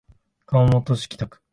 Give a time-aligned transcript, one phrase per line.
[0.47, 1.41] 熊本市北区